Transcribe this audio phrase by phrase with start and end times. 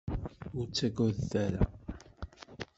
[0.57, 1.63] Ur t-tettagad ara.